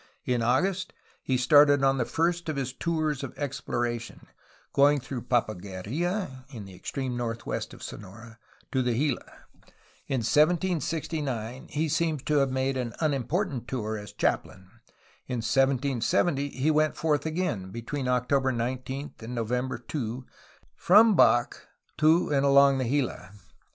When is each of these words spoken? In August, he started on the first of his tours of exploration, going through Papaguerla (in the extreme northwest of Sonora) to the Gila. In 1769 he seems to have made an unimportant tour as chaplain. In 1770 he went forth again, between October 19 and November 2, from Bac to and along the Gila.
In 0.25 0.41
August, 0.41 0.93
he 1.21 1.37
started 1.37 1.83
on 1.83 1.99
the 1.99 2.05
first 2.05 2.49
of 2.49 2.55
his 2.55 2.73
tours 2.73 3.21
of 3.23 3.37
exploration, 3.37 4.25
going 4.73 4.99
through 4.99 5.21
Papaguerla 5.27 6.45
(in 6.49 6.65
the 6.65 6.73
extreme 6.73 7.15
northwest 7.15 7.71
of 7.71 7.83
Sonora) 7.83 8.39
to 8.71 8.81
the 8.81 8.93
Gila. 8.97 9.27
In 10.07 10.21
1769 10.25 11.67
he 11.69 11.87
seems 11.87 12.23
to 12.23 12.37
have 12.37 12.49
made 12.49 12.77
an 12.77 12.95
unimportant 12.99 13.67
tour 13.67 13.95
as 13.95 14.11
chaplain. 14.11 14.71
In 15.27 15.45
1770 15.45 16.49
he 16.49 16.71
went 16.71 16.97
forth 16.97 17.27
again, 17.27 17.69
between 17.69 18.07
October 18.07 18.51
19 18.51 19.13
and 19.19 19.35
November 19.35 19.77
2, 19.77 20.25
from 20.75 21.15
Bac 21.15 21.57
to 21.99 22.29
and 22.33 22.43
along 22.43 22.79
the 22.79 22.89
Gila. 22.89 23.33